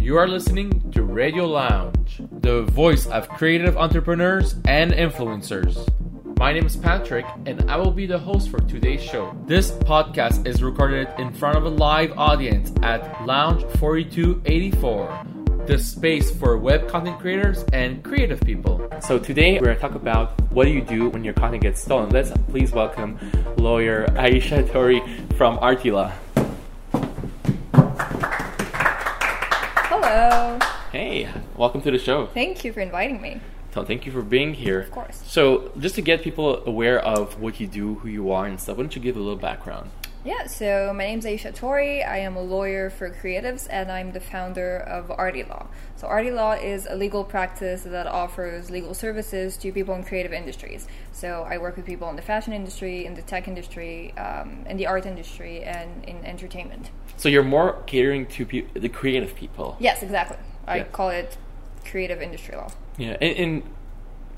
You 0.00 0.16
are 0.16 0.26
listening 0.26 0.90
to 0.92 1.02
Radio 1.02 1.46
Lounge, 1.46 2.22
the 2.40 2.62
voice 2.62 3.06
of 3.06 3.28
creative 3.28 3.76
entrepreneurs 3.76 4.54
and 4.64 4.92
influencers. 4.92 5.86
My 6.38 6.52
name 6.52 6.64
is 6.66 6.76
Patrick, 6.76 7.26
and 7.44 7.70
I 7.70 7.76
will 7.76 7.90
be 7.90 8.06
the 8.06 8.18
host 8.18 8.48
for 8.48 8.58
today's 8.60 9.02
show. 9.02 9.36
This 9.46 9.70
podcast 9.70 10.46
is 10.46 10.62
recorded 10.62 11.08
in 11.18 11.32
front 11.32 11.58
of 11.58 11.64
a 11.64 11.68
live 11.68 12.12
audience 12.16 12.72
at 12.82 13.26
Lounge 13.26 13.64
4284, 13.78 15.66
the 15.66 15.78
space 15.78 16.30
for 16.30 16.56
web 16.56 16.88
content 16.88 17.18
creators 17.18 17.64
and 17.72 18.02
creative 18.02 18.40
people. 18.40 18.88
So 19.00 19.18
today 19.18 19.58
we're 19.58 19.66
going 19.66 19.76
to 19.76 19.80
talk 19.82 19.94
about 19.94 20.40
what 20.52 20.64
do 20.64 20.70
you 20.70 20.82
do 20.82 21.10
when 21.10 21.24
your 21.24 21.34
content 21.34 21.62
gets 21.62 21.82
stolen. 21.82 22.10
Let's 22.10 22.30
please 22.48 22.72
welcome 22.72 23.18
lawyer 23.58 24.06
Aisha 24.12 24.70
Tori 24.72 25.02
from 25.36 25.58
Artie 25.58 25.90
Law. 25.90 26.12
Hello. 30.10 30.58
Hey, 30.90 31.28
welcome 31.54 31.82
to 31.82 31.90
the 31.90 31.98
show. 31.98 32.28
Thank 32.28 32.64
you 32.64 32.72
for 32.72 32.80
inviting 32.80 33.20
me. 33.20 33.42
So 33.74 33.84
thank 33.84 34.06
you 34.06 34.12
for 34.12 34.22
being 34.22 34.54
here. 34.54 34.80
Of 34.80 34.90
course. 34.90 35.22
So 35.26 35.70
just 35.78 35.96
to 35.96 36.00
get 36.00 36.22
people 36.22 36.64
aware 36.64 36.98
of 36.98 37.38
what 37.42 37.60
you 37.60 37.66
do, 37.66 37.96
who 37.96 38.08
you 38.08 38.32
are, 38.32 38.46
and 38.46 38.58
stuff, 38.58 38.78
why 38.78 38.84
don't 38.84 38.96
you 38.96 39.02
give 39.02 39.16
a 39.16 39.20
little 39.20 39.36
background? 39.36 39.90
Yeah, 40.24 40.46
so 40.46 40.92
my 40.94 41.04
name's 41.04 41.24
Aisha 41.24 41.54
Tori. 41.54 42.02
I 42.02 42.18
am 42.18 42.36
a 42.36 42.42
lawyer 42.42 42.90
for 42.90 43.08
creatives 43.08 43.68
and 43.70 43.90
I'm 43.90 44.12
the 44.12 44.20
founder 44.20 44.76
of 44.78 45.10
Artie 45.12 45.44
Law. 45.44 45.68
So, 45.96 46.06
Artie 46.08 46.32
Law 46.32 46.52
is 46.52 46.86
a 46.90 46.96
legal 46.96 47.22
practice 47.24 47.82
that 47.82 48.06
offers 48.06 48.68
legal 48.68 48.94
services 48.94 49.56
to 49.58 49.72
people 49.72 49.94
in 49.94 50.02
creative 50.04 50.32
industries. 50.32 50.86
So, 51.12 51.46
I 51.48 51.58
work 51.58 51.76
with 51.76 51.86
people 51.86 52.10
in 52.10 52.16
the 52.16 52.22
fashion 52.22 52.52
industry, 52.52 53.06
in 53.06 53.14
the 53.14 53.22
tech 53.22 53.46
industry, 53.46 54.12
um, 54.18 54.64
in 54.68 54.76
the 54.76 54.86
art 54.88 55.06
industry, 55.06 55.62
and 55.62 56.04
in 56.04 56.24
entertainment. 56.24 56.90
So 57.16 57.28
you're 57.28 57.42
more 57.44 57.80
catering 57.86 58.26
to 58.26 58.44
pe- 58.44 58.66
the 58.74 58.88
creative 58.88 59.34
people. 59.36 59.76
Yes, 59.78 60.02
exactly. 60.02 60.36
I 60.66 60.78
Yeah. 60.78 60.84
call 60.84 61.10
it 61.10 61.36
creative 61.84 62.20
industry 62.20 62.56
law. 62.56 62.70
Yeah, 62.96 63.16
and, 63.20 63.36
and 63.36 63.62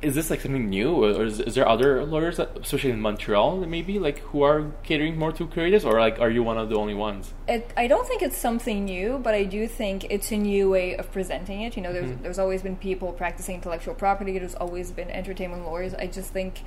is 0.03 0.15
this 0.15 0.31
like 0.31 0.41
something 0.41 0.69
new, 0.69 1.05
or 1.05 1.25
is, 1.25 1.41
is 1.41 1.55
there 1.55 1.69
other 1.69 2.05
lawyers, 2.05 2.37
that, 2.39 2.59
especially 2.59 2.91
in 2.91 3.01
Montreal, 3.01 3.59
maybe 3.67 3.98
like 3.98 4.19
who 4.20 4.42
are 4.42 4.73
catering 4.83 5.19
more 5.19 5.33
to 5.33 5.47
creatives, 5.47 5.84
or 5.84 6.01
like 6.01 6.19
are 6.20 6.31
you 6.31 6.42
one 6.42 6.59
of 6.59 6.69
the 6.69 6.77
only 6.77 6.95
ones? 6.95 7.33
It, 7.48 7.70
I 7.77 7.87
don't 7.87 8.07
think 8.07 8.23
it's 8.23 8.37
something 8.37 8.84
new, 8.84 9.19
but 9.19 9.34
I 9.34 9.45
do 9.45 9.67
think 9.67 10.05
it's 10.11 10.31
a 10.33 10.37
new 10.37 10.70
way 10.70 10.97
of 10.97 11.12
presenting 11.12 11.62
it. 11.62 11.77
You 11.77 11.83
know, 11.83 11.92
there's 11.92 12.11
Mm-hmm. 12.11 12.23
there's 12.23 12.39
always 12.39 12.62
been 12.62 12.77
people 12.77 13.12
practicing 13.12 13.57
intellectual 13.57 13.95
property. 13.95 14.39
There's 14.39 14.55
always 14.55 14.91
been 14.91 15.11
entertainment 15.11 15.65
lawyers. 15.65 15.95
I 15.95 16.07
just 16.07 16.33
think 16.33 16.62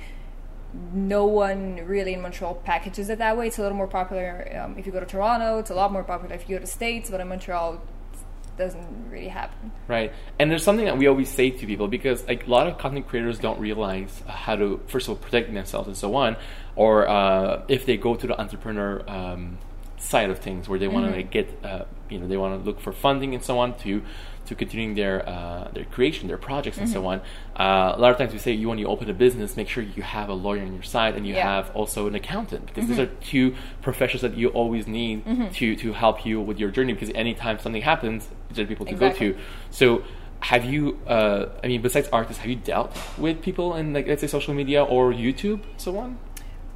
no 0.92 1.26
one 1.26 1.76
really 1.86 2.14
in 2.14 2.20
Montreal 2.20 2.54
packages 2.56 3.08
it 3.08 3.18
that 3.18 3.36
way. 3.36 3.46
It's 3.48 3.58
a 3.58 3.62
little 3.62 3.76
more 3.76 3.86
popular 3.86 4.60
um, 4.60 4.76
if 4.78 4.86
you 4.86 4.92
go 4.92 5.00
to 5.00 5.06
Toronto. 5.06 5.58
It's 5.58 5.70
a 5.70 5.74
lot 5.74 5.92
more 5.92 6.02
popular 6.04 6.34
if 6.34 6.48
you 6.48 6.56
go 6.56 6.60
to 6.60 6.66
States, 6.66 7.10
but 7.10 7.20
in 7.20 7.28
Montreal, 7.28 7.80
doesn't 8.56 9.10
really 9.10 9.28
happen. 9.28 9.72
Right, 9.88 10.12
and 10.38 10.50
there's 10.50 10.62
something 10.62 10.86
that 10.86 10.98
we 10.98 11.06
always 11.06 11.28
say 11.28 11.50
to 11.50 11.66
people 11.66 11.88
because 11.88 12.26
like 12.26 12.46
a 12.46 12.50
lot 12.50 12.66
of 12.66 12.78
content 12.78 13.08
creators 13.08 13.38
don't 13.38 13.60
realize 13.60 14.22
how 14.26 14.56
to 14.56 14.80
first 14.86 15.08
of 15.08 15.10
all 15.10 15.16
protect 15.16 15.52
themselves 15.52 15.88
and 15.88 15.96
so 15.96 16.14
on, 16.14 16.36
or 16.76 17.08
uh, 17.08 17.62
if 17.68 17.86
they 17.86 17.96
go 17.96 18.14
to 18.14 18.26
the 18.26 18.40
entrepreneur 18.40 19.02
um, 19.08 19.58
side 19.96 20.30
of 20.30 20.38
things 20.38 20.68
where 20.68 20.78
they 20.78 20.88
want 20.88 21.06
to 21.06 21.12
like, 21.12 21.30
get 21.30 21.48
uh, 21.64 21.84
you 22.08 22.18
know 22.18 22.26
they 22.28 22.36
want 22.36 22.58
to 22.60 22.64
look 22.68 22.80
for 22.80 22.92
funding 22.92 23.34
and 23.34 23.42
so 23.42 23.58
on 23.58 23.76
to 23.78 24.02
to 24.46 24.54
continuing 24.54 24.94
their 24.94 25.26
uh, 25.26 25.70
their 25.72 25.84
creation, 25.86 26.28
their 26.28 26.36
projects 26.36 26.76
and 26.76 26.86
so 26.88 27.06
on. 27.06 27.20
Uh, 27.58 27.94
a 27.96 27.98
lot 27.98 28.10
of 28.10 28.18
times 28.18 28.32
we 28.32 28.38
say 28.38 28.52
you 28.52 28.68
when 28.68 28.76
you 28.78 28.86
open 28.86 29.08
a 29.08 29.14
business, 29.14 29.56
make 29.56 29.68
sure 29.68 29.82
you 29.82 30.02
have 30.02 30.28
a 30.28 30.34
lawyer 30.34 30.60
on 30.62 30.74
your 30.74 30.82
side 30.82 31.14
and 31.16 31.26
you 31.26 31.34
Yeah. 31.34 31.50
have 31.54 31.70
also 31.74 32.06
an 32.06 32.14
accountant 32.14 32.66
because 32.66 32.86
these 32.86 32.98
are 32.98 33.06
two 33.06 33.54
professions 33.80 34.20
that 34.20 34.36
you 34.36 34.48
always 34.50 34.86
need 34.86 35.24
to 35.54 35.76
to 35.76 35.92
help 35.94 36.26
you 36.26 36.40
with 36.42 36.58
your 36.58 36.70
journey 36.70 36.92
because 36.92 37.10
anytime 37.14 37.58
something 37.58 37.82
happens, 37.82 38.28
there 38.52 38.64
are 38.64 38.68
people 38.68 38.84
to 38.86 38.92
Exactly. 38.92 39.28
go 39.30 39.32
to. 39.34 39.40
So 39.70 40.02
have 40.40 40.66
you 40.66 40.98
uh, 41.06 41.46
I 41.62 41.68
mean 41.68 41.80
besides 41.80 42.08
artists, 42.12 42.42
have 42.42 42.50
you 42.50 42.56
dealt 42.56 42.94
with 43.16 43.40
people 43.40 43.74
in 43.76 43.94
like 43.94 44.06
let's 44.06 44.20
say 44.20 44.26
social 44.26 44.52
media 44.52 44.84
or 44.84 45.10
YouTube 45.10 45.60
so 45.78 45.96
on? 45.96 46.18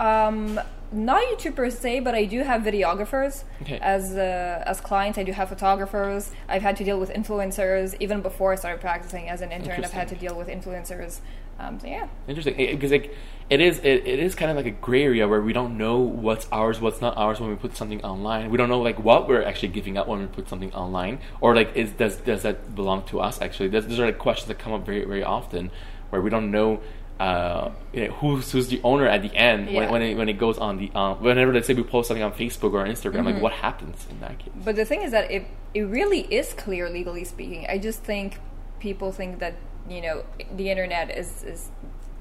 Um, 0.00 0.58
not 0.92 1.20
YouTube 1.30 1.54
per 1.56 1.68
se, 1.70 2.00
but 2.00 2.14
I 2.14 2.24
do 2.24 2.42
have 2.42 2.62
videographers 2.62 3.44
Okay. 3.62 3.78
as 3.80 4.16
uh, 4.16 4.62
as 4.66 4.80
clients. 4.80 5.18
I 5.18 5.22
do 5.22 5.32
have 5.32 5.48
photographers. 5.48 6.32
I've 6.48 6.62
had 6.62 6.76
to 6.78 6.84
deal 6.84 6.98
with 6.98 7.10
influencers 7.10 7.94
even 8.00 8.22
before 8.22 8.52
I 8.52 8.56
started 8.56 8.80
practicing 8.80 9.28
as 9.28 9.40
an 9.42 9.52
intern. 9.52 9.84
I've 9.84 9.92
had 9.92 10.08
to 10.08 10.14
deal 10.16 10.34
with 10.36 10.48
influencers. 10.48 11.20
Um, 11.60 11.80
so 11.80 11.88
yeah, 11.88 12.06
Interesting, 12.28 12.54
because 12.56 12.92
like 12.92 13.12
it 13.50 13.60
is, 13.60 13.78
it, 13.80 14.06
it 14.06 14.20
is 14.20 14.36
kind 14.36 14.48
of 14.48 14.56
like 14.56 14.66
a 14.66 14.70
gray 14.70 15.02
area 15.02 15.26
where 15.26 15.40
we 15.42 15.52
don't 15.52 15.76
know 15.76 15.98
what's 15.98 16.46
ours, 16.52 16.80
what's 16.80 17.00
not 17.00 17.16
ours 17.16 17.40
when 17.40 17.50
we 17.50 17.56
put 17.56 17.76
something 17.76 18.00
online. 18.04 18.50
We 18.50 18.56
don't 18.58 18.68
know 18.68 18.80
like 18.80 19.02
what 19.02 19.26
we're 19.26 19.42
actually 19.42 19.70
giving 19.70 19.98
up 19.98 20.06
when 20.06 20.20
we 20.20 20.26
put 20.26 20.48
something 20.48 20.72
online, 20.72 21.18
or 21.40 21.56
like 21.56 21.74
is 21.74 21.90
does 21.92 22.16
does 22.18 22.42
that 22.42 22.74
belong 22.76 23.02
to 23.06 23.18
us? 23.20 23.40
Actually, 23.42 23.70
Those- 23.70 23.88
those 23.88 23.98
are 23.98 24.06
like 24.06 24.18
questions 24.18 24.46
that 24.48 24.58
come 24.60 24.72
up 24.72 24.86
very 24.86 25.04
very 25.04 25.24
often, 25.24 25.70
where 26.10 26.22
we 26.22 26.30
don't 26.30 26.50
know. 26.50 26.80
Uh, 27.18 27.72
you 27.92 28.06
know, 28.06 28.12
who's 28.14 28.52
who's 28.52 28.68
the 28.68 28.80
owner 28.84 29.06
at 29.08 29.22
the 29.22 29.34
end 29.34 29.66
when 29.66 29.74
Yeah. 29.74 29.90
when 29.90 30.02
it, 30.02 30.16
when 30.16 30.28
it 30.28 30.38
goes 30.38 30.56
on 30.58 30.78
the 30.78 30.90
um, 30.94 31.20
whenever 31.20 31.52
let's 31.52 31.66
say 31.66 31.74
we 31.74 31.82
post 31.82 32.06
something 32.08 32.22
on 32.22 32.32
Facebook 32.32 32.72
or 32.74 32.84
Instagram 32.84 33.24
like 33.24 33.42
what 33.42 33.52
happens 33.52 34.06
in 34.08 34.20
that 34.20 34.38
case? 34.38 34.52
but 34.64 34.76
the 34.76 34.84
thing 34.84 35.02
is 35.02 35.10
that 35.10 35.28
it 35.30 35.44
it 35.74 35.82
really 35.82 36.20
is 36.32 36.52
clear 36.52 36.88
legally 36.88 37.24
speaking. 37.24 37.66
I 37.68 37.78
just 37.78 38.04
think 38.04 38.38
people 38.78 39.10
think 39.10 39.40
that 39.40 39.54
you 39.90 40.00
know 40.00 40.24
the 40.54 40.70
internet 40.70 41.10
is 41.10 41.42
is 41.42 41.70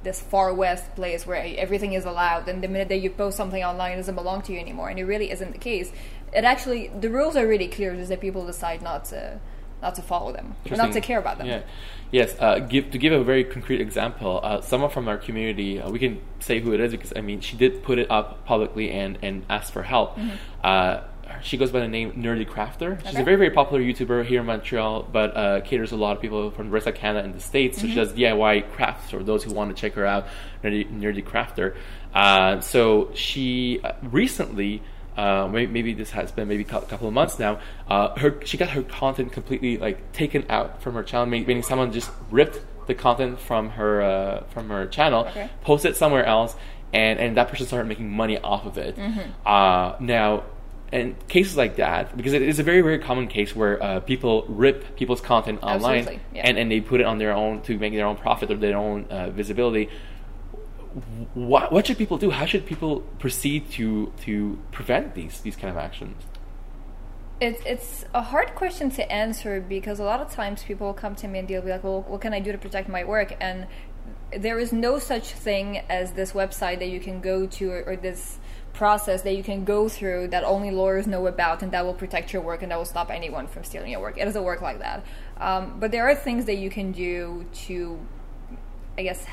this 0.03 0.19
far 0.21 0.53
west 0.53 0.95
place 0.95 1.27
where 1.27 1.43
everything 1.57 1.93
is 1.93 2.05
allowed, 2.05 2.47
and 2.47 2.63
the 2.63 2.67
minute 2.67 2.87
that 2.89 2.97
you 2.97 3.09
post 3.09 3.37
something 3.37 3.63
online, 3.63 3.91
it 3.93 3.97
doesn't 3.97 4.15
belong 4.15 4.41
to 4.43 4.53
you 4.53 4.59
anymore, 4.59 4.89
and 4.89 4.97
it 4.97 5.05
really 5.05 5.29
isn't 5.29 5.51
the 5.51 5.57
case. 5.59 5.91
It 6.33 6.43
actually 6.43 6.87
the 6.87 7.09
rules 7.09 7.35
are 7.35 7.45
really 7.45 7.67
clear, 7.67 7.95
just 7.95 8.09
that 8.09 8.19
people 8.21 8.45
decide 8.47 8.81
not 8.81 9.05
to 9.05 9.39
not 9.81 9.95
to 9.95 10.01
follow 10.01 10.31
them, 10.33 10.55
or 10.69 10.77
not 10.77 10.91
to 10.93 11.01
care 11.01 11.19
about 11.19 11.37
them. 11.37 11.47
Yeah. 11.47 11.61
Yes. 12.11 12.35
Uh, 12.39 12.59
give, 12.59 12.91
to 12.91 12.97
give 12.97 13.13
a 13.13 13.23
very 13.23 13.43
concrete 13.43 13.81
example, 13.81 14.39
uh, 14.41 14.61
someone 14.61 14.89
from 14.89 15.07
our 15.07 15.17
community, 15.17 15.79
uh, 15.81 15.89
we 15.89 15.99
can 15.99 16.21
say 16.39 16.59
who 16.61 16.73
it 16.73 16.79
is 16.79 16.91
because 16.91 17.13
I 17.15 17.21
mean 17.21 17.41
she 17.41 17.57
did 17.57 17.83
put 17.83 17.99
it 17.99 18.09
up 18.09 18.45
publicly 18.45 18.91
and 18.91 19.17
and 19.21 19.45
ask 19.49 19.71
for 19.73 19.83
help. 19.83 20.15
Mm-hmm. 20.15 20.35
Uh, 20.63 21.01
she 21.41 21.57
goes 21.57 21.71
by 21.71 21.81
the 21.81 21.87
name 21.89 22.13
Nerdy 22.13 22.47
Crafter. 22.47 23.05
She's 23.05 23.19
a 23.19 23.23
very 23.23 23.35
very 23.35 23.51
popular 23.51 23.83
YouTuber 23.83 24.25
here 24.25 24.39
in 24.39 24.45
Montreal, 24.47 25.03
but 25.11 25.35
uh, 25.35 25.59
caters 25.61 25.91
a 25.91 25.97
lot 25.97 26.15
of 26.15 26.21
people 26.21 26.49
from 26.51 26.67
the 26.67 26.71
rest 26.71 26.87
of 26.87 26.95
Canada 26.95 27.25
and 27.25 27.35
the 27.35 27.41
states. 27.41 27.77
So 27.77 27.87
she 27.87 27.93
Mm-hmm. 27.93 27.99
does 27.99 28.13
DIY 28.13 28.71
crafts 28.71 29.11
for 29.11 29.21
those 29.21 29.43
who 29.43 29.51
want 29.53 29.75
to 29.75 29.79
check 29.79 29.93
her 29.95 30.05
out. 30.05 30.27
Nerdy, 30.63 30.89
Nerdy 30.89 31.23
Crafter. 31.23 31.75
Uh, 32.13 32.61
so 32.61 33.11
she 33.13 33.81
uh, 33.83 33.91
recently 34.01 34.81
uh, 35.17 35.47
maybe, 35.51 35.71
maybe 35.71 35.93
this 35.93 36.11
has 36.11 36.31
been 36.31 36.47
maybe 36.47 36.63
a 36.63 36.65
couple 36.65 37.07
of 37.07 37.13
months 37.13 37.39
now. 37.39 37.59
Uh, 37.89 38.17
her 38.19 38.39
she 38.45 38.55
got 38.57 38.69
her 38.69 38.83
content 38.83 39.31
completely 39.31 39.77
like 39.77 40.11
taken 40.13 40.45
out 40.49 40.81
from 40.81 40.93
her 40.93 41.03
channel, 41.03 41.25
meaning 41.25 41.63
someone 41.63 41.91
just 41.91 42.11
ripped 42.31 42.59
the 42.87 42.93
content 42.93 43.39
from 43.39 43.71
her 43.71 44.01
uh, 44.01 44.43
from 44.45 44.69
her 44.69 44.85
channel, 44.87 45.25
Okay. 45.25 45.49
posted 45.61 45.91
it 45.91 45.97
somewhere 45.97 46.25
else, 46.25 46.55
and 46.93 47.19
and 47.19 47.35
that 47.37 47.49
person 47.49 47.65
started 47.65 47.87
making 47.87 48.09
money 48.09 48.37
off 48.37 48.65
of 48.65 48.77
it. 48.77 48.95
Mm-hmm. 48.95 49.19
Uh, 49.45 49.95
now. 49.99 50.43
And 50.89 51.15
cases 51.27 51.57
like 51.57 51.75
that, 51.75 52.15
because 52.15 52.31
it 52.31 52.41
is 52.41 52.59
a 52.59 52.63
very, 52.63 52.79
very 52.79 52.97
common 52.97 53.27
case 53.27 53.53
where 53.53 53.83
uh, 53.83 53.99
people 53.99 54.45
rip 54.47 54.95
people's 54.95 55.19
content 55.19 55.59
online 55.61 56.21
yeah. 56.33 56.43
and, 56.45 56.57
and 56.57 56.71
they 56.71 56.79
put 56.79 57.01
it 57.01 57.05
on 57.05 57.17
their 57.17 57.33
own 57.33 57.59
to 57.63 57.77
make 57.77 57.91
their 57.91 58.05
own 58.05 58.15
profit 58.15 58.49
or 58.51 58.55
their 58.55 58.77
own 58.77 59.03
uh, 59.09 59.29
visibility 59.29 59.89
what 61.33 61.71
what 61.71 61.87
should 61.87 61.97
people 61.97 62.17
do? 62.17 62.31
How 62.31 62.45
should 62.45 62.65
people 62.65 63.01
proceed 63.19 63.69
to 63.71 64.11
to 64.21 64.59
prevent 64.71 65.15
these 65.15 65.41
these 65.41 65.55
kind 65.55 65.71
of 65.71 65.77
actions? 65.77 66.23
It's 67.39 67.61
it's 67.65 68.05
a 68.13 68.21
hard 68.21 68.55
question 68.55 68.89
to 68.91 69.11
answer 69.11 69.61
because 69.61 69.99
a 69.99 70.03
lot 70.03 70.21
of 70.21 70.31
times 70.31 70.63
people 70.63 70.93
come 70.93 71.15
to 71.15 71.27
me 71.27 71.39
and 71.39 71.47
they'll 71.47 71.61
be 71.61 71.69
like, 71.69 71.83
"Well, 71.83 72.01
what 72.07 72.21
can 72.21 72.33
I 72.33 72.39
do 72.39 72.51
to 72.51 72.57
protect 72.57 72.89
my 72.89 73.03
work?" 73.03 73.35
And 73.39 73.67
there 74.35 74.59
is 74.59 74.73
no 74.73 74.99
such 74.99 75.31
thing 75.31 75.79
as 75.89 76.13
this 76.13 76.31
website 76.31 76.79
that 76.79 76.89
you 76.89 76.99
can 76.99 77.21
go 77.21 77.45
to 77.45 77.71
or, 77.71 77.83
or 77.83 77.95
this 77.95 78.39
process 78.73 79.23
that 79.23 79.35
you 79.35 79.43
can 79.43 79.65
go 79.65 79.89
through 79.89 80.27
that 80.27 80.43
only 80.43 80.69
lawyers 80.69 81.07
know 81.07 81.25
about 81.27 81.63
and 81.63 81.71
that 81.71 81.83
will 81.85 81.93
protect 81.93 82.31
your 82.31 82.41
work 82.41 82.61
and 82.61 82.71
that 82.71 82.77
will 82.77 82.85
stop 82.85 83.09
anyone 83.09 83.47
from 83.47 83.63
stealing 83.63 83.91
your 83.91 84.01
work. 84.01 84.17
It 84.17 84.25
doesn't 84.25 84.43
work 84.43 84.61
like 84.61 84.79
that. 84.79 85.03
Um, 85.37 85.79
but 85.79 85.91
there 85.91 86.07
are 86.09 86.15
things 86.15 86.45
that 86.45 86.57
you 86.57 86.69
can 86.69 86.91
do 86.91 87.45
to, 87.65 87.99
I 88.97 89.03
guess, 89.03 89.25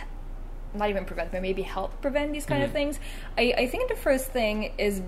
not 0.74 0.90
even 0.90 1.04
prevent, 1.04 1.32
but 1.32 1.42
maybe 1.42 1.62
help 1.62 2.00
prevent 2.00 2.32
these 2.32 2.46
kind 2.46 2.62
of 2.62 2.72
things. 2.72 2.98
I, 3.38 3.54
I 3.56 3.66
think 3.66 3.88
the 3.88 3.96
first 3.96 4.26
thing 4.26 4.72
is 4.78 5.02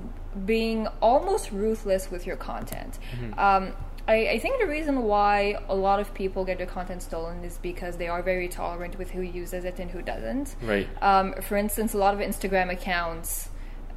being 0.45 0.87
almost 1.01 1.51
ruthless 1.51 2.11
with 2.11 2.27
your 2.27 2.37
content. 2.37 2.99
Um, 3.39 3.73
I, 4.09 4.29
I 4.29 4.39
think 4.39 4.61
the 4.61 4.67
reason 4.67 5.03
why 5.03 5.59
a 5.69 5.75
lot 5.75 5.99
of 5.99 6.15
people 6.15 6.45
get 6.45 6.59
their 6.59 6.67
content 6.67 7.03
stolen 7.03 7.43
is 7.43 7.59
because 7.59 7.97
they 7.97 8.07
are 8.07 8.23
very 8.23 8.49
tolerant 8.49 8.99
with 8.99 9.11
who 9.11 9.21
uses 9.23 9.65
it 9.65 9.81
and 9.81 9.91
who 9.91 10.01
doesn't. 10.03 10.55
Right. 10.63 10.89
Um, 11.03 11.35
for 11.43 11.57
instance, 11.57 11.93
a 11.95 11.99
lot 11.99 12.15
of 12.15 12.21
Instagram 12.21 12.71
accounts 12.73 13.49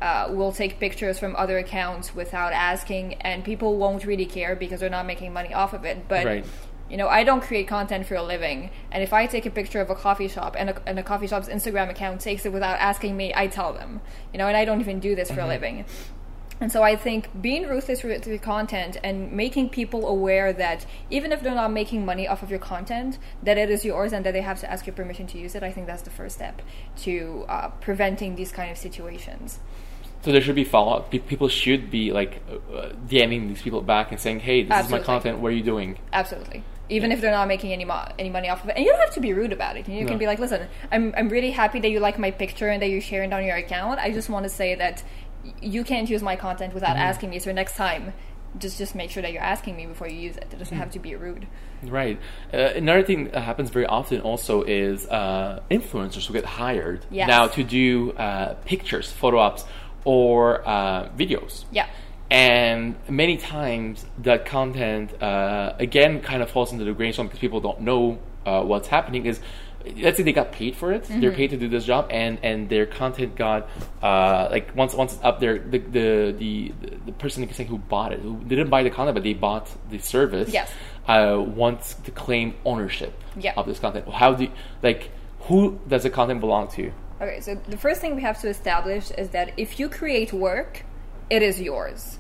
uh, 0.02 0.28
will 0.32 0.52
take 0.52 0.80
pictures 0.80 1.20
from 1.20 1.36
other 1.36 1.58
accounts 1.58 2.16
without 2.16 2.54
asking, 2.54 3.16
and 3.16 3.44
people 3.44 3.78
won't 3.78 4.06
really 4.06 4.26
care 4.26 4.56
because 4.56 4.80
they're 4.80 4.90
not 4.90 5.06
making 5.06 5.34
money 5.34 5.54
off 5.54 5.74
of 5.74 5.86
it. 5.86 6.08
But 6.08 6.26
Right. 6.26 6.46
You 6.90 6.98
know, 6.98 7.08
I 7.08 7.24
don't 7.24 7.42
create 7.42 7.68
content 7.68 8.08
for 8.08 8.16
a 8.16 8.24
living, 8.24 8.72
and 8.92 9.04
if 9.04 9.14
I 9.14 9.28
take 9.28 9.46
a 9.46 9.52
picture 9.52 9.80
of 9.80 9.90
a 9.90 9.96
coffee 9.96 10.28
shop 10.28 10.56
and 10.58 10.72
a, 10.72 10.82
and 10.88 10.98
a 10.98 11.04
coffee 11.04 11.28
shop's 11.28 11.48
Instagram 11.48 11.90
account 11.90 12.22
takes 12.22 12.46
it 12.46 12.54
without 12.54 12.80
asking 12.80 13.16
me, 13.16 13.34
I 13.36 13.48
tell 13.48 13.74
them. 13.74 14.02
You 14.34 14.40
know, 14.40 14.48
and 14.48 14.58
I 14.58 14.66
don't 14.66 14.80
even 14.82 15.00
do 15.00 15.16
this 15.16 15.30
for 15.30 15.42
a 15.42 15.48
living. 15.48 15.86
And 16.62 16.72
so 16.72 16.84
I 16.84 16.96
think 16.96 17.42
being 17.42 17.68
ruthless 17.68 18.04
with 18.04 18.28
your 18.28 18.38
content 18.38 18.98
and 19.02 19.32
making 19.32 19.70
people 19.70 20.08
aware 20.08 20.52
that 20.52 20.86
even 21.10 21.32
if 21.32 21.42
they're 21.42 21.56
not 21.56 21.72
making 21.72 22.06
money 22.06 22.28
off 22.28 22.44
of 22.44 22.50
your 22.50 22.60
content, 22.60 23.18
that 23.44 23.58
it 23.58 23.70
is 23.70 23.86
yours 23.86 24.12
and 24.12 24.26
that 24.26 24.34
they 24.34 24.42
have 24.42 24.60
to 24.60 24.70
ask 24.70 24.86
your 24.86 24.94
permission 24.94 25.26
to 25.28 25.38
use 25.38 25.56
it. 25.56 25.64
I 25.64 25.72
think 25.72 25.88
that's 25.88 26.02
the 26.02 26.10
first 26.10 26.36
step 26.36 26.62
to 27.04 27.46
uh, 27.48 27.70
preventing 27.80 28.36
these 28.36 28.52
kind 28.52 28.70
of 28.70 28.78
situations. 28.78 29.60
So 30.22 30.34
there 30.34 30.42
should 30.42 30.56
be 30.56 30.66
follow 30.66 30.98
up. 30.98 31.12
People 31.12 31.48
should 31.48 31.90
be 31.90 32.12
like 32.12 32.42
uh, 32.52 32.90
DMing 33.08 33.48
these 33.48 33.62
people 33.62 33.82
back 33.82 34.12
and 34.12 34.20
saying, 34.20 34.42
"Hey, 34.42 34.64
this 34.64 34.72
Absolutely. 34.72 35.00
is 35.00 35.08
my 35.08 35.14
content. 35.14 35.40
What 35.40 35.54
are 35.54 35.56
you 35.56 35.64
doing?" 35.64 35.98
Absolutely. 36.12 36.62
Even 36.90 37.12
if 37.12 37.22
they're 37.22 37.32
not 37.32 37.48
making 37.48 37.72
any 37.72 37.86
mo- 37.86 38.08
any 38.18 38.30
money 38.30 38.50
off 38.50 38.64
of 38.64 38.70
it, 38.70 38.76
and 38.76 38.84
you 38.86 38.92
don't 38.92 39.00
have 39.02 39.14
to 39.14 39.20
be 39.22 39.32
rude 39.34 39.54
about 39.54 39.78
it. 39.78 39.88
You 39.88 40.02
No. 40.02 40.08
can 40.08 40.18
be 40.18 40.26
like, 40.26 40.40
"Listen, 40.40 40.68
I'm 40.92 41.14
I'm 41.18 41.30
really 41.30 41.52
happy 41.52 41.80
that 41.80 41.90
you 41.90 42.00
like 42.00 42.18
my 42.18 42.32
picture 42.32 42.68
and 42.70 42.82
that 42.82 42.90
you're 42.90 43.02
sharing 43.02 43.32
it 43.32 43.36
on 43.36 43.44
your 43.46 43.56
account. 43.58 44.00
I 44.00 44.12
just 44.12 44.30
want 44.30 44.44
to 44.44 44.50
say 44.50 44.76
that 44.76 45.04
you 45.62 45.84
can't 45.84 46.10
use 46.10 46.22
my 46.24 46.36
content 46.36 46.74
without 46.74 46.96
Mm-hmm. 46.96 47.10
asking 47.12 47.30
me. 47.30 47.40
So 47.40 47.52
next 47.52 47.76
time, 47.76 48.14
just 48.58 48.78
just 48.80 48.96
make 48.96 49.12
sure 49.12 49.22
that 49.22 49.32
you're 49.34 49.44
asking 49.56 49.76
me 49.78 49.86
before 49.86 50.08
you 50.08 50.20
use 50.20 50.36
it. 50.38 50.48
It 50.52 50.58
doesn't 50.60 50.76
Mm. 50.76 50.80
have 50.80 50.92
to 50.92 51.00
be 51.00 51.16
rude. 51.16 51.46
Right. 51.84 52.20
Uh, 52.54 52.58
another 52.76 53.04
thing 53.04 53.26
that 53.26 53.42
happens 53.42 53.70
very 53.70 53.86
often 53.86 54.20
also 54.22 54.64
is 54.64 55.08
uh, 55.08 55.60
influencers 55.70 56.28
will 56.28 56.34
get 56.34 56.46
hired 56.46 57.06
Yes. 57.12 57.28
now 57.28 57.48
to 57.48 57.64
do 57.64 58.12
uh, 58.14 58.56
pictures, 58.66 59.12
photo 59.12 59.38
ops, 59.38 59.64
or 60.06 60.68
uh, 60.68 61.10
videos. 61.18 61.66
Yeah. 61.72 61.86
And 62.32 62.96
many 63.10 63.38
times 63.38 64.06
that 64.20 64.46
content 64.46 65.22
uh, 65.22 65.74
again 65.80 66.22
kind 66.22 66.44
of 66.44 66.50
falls 66.52 66.72
into 66.72 66.86
the 66.86 66.94
green 66.94 67.12
zone 67.14 67.26
because 67.28 67.40
people 67.40 67.60
don't 67.60 67.82
know 67.82 68.20
uh, 68.46 68.62
what's 68.64 68.88
happening. 68.88 69.26
Is 69.26 69.40
let's 69.98 70.18
say 70.18 70.24
they 70.24 70.34
got 70.34 70.52
paid 70.52 70.76
for 70.76 70.92
it, 70.92 71.06
they're 71.10 71.32
paid 71.32 71.50
to 71.52 71.58
do 71.58 71.68
this 71.68 71.86
job, 71.86 72.08
and 72.12 72.38
and 72.44 72.70
their 72.70 72.86
content 72.86 73.36
got 73.36 73.68
uh, 74.04 74.48
like 74.52 74.76
once 74.76 74.94
once 74.94 75.14
it's 75.14 75.24
up 75.24 75.40
there, 75.40 75.58
the 75.58 75.80
the 75.80 76.32
the, 76.38 76.74
the 77.08 77.12
person 77.14 77.48
who 77.48 77.78
bought 77.80 78.12
it, 78.14 78.20
who 78.20 78.38
didn't 78.44 78.70
buy 78.70 78.84
the 78.84 78.92
content, 78.92 79.16
but 79.16 79.24
they 79.24 79.34
bought 79.34 79.68
the 79.90 79.98
service, 79.98 80.50
Yes. 80.54 80.72
uh, 81.08 81.38
wants 81.44 81.96
to 81.96 82.12
claim 82.12 82.54
ownership 82.64 83.14
Yeah. 83.40 83.54
of 83.58 83.66
this 83.66 83.80
content. 83.80 84.08
How 84.08 84.34
do 84.34 84.44
you, 84.44 84.52
like 84.84 85.10
who 85.42 85.80
does 85.88 86.04
the 86.04 86.12
content 86.12 86.42
belong 86.42 86.68
to? 86.74 86.92
Okay, 87.22 87.42
so 87.42 87.56
the 87.56 87.78
first 87.78 88.02
thing 88.02 88.16
we 88.16 88.22
have 88.22 88.40
to 88.42 88.48
establish 88.50 89.10
is 89.12 89.30
that 89.30 89.52
if 89.58 89.80
you 89.80 89.90
create 89.90 90.32
work, 90.32 90.86
it 91.30 91.42
is 91.42 91.60
yours. 91.60 92.19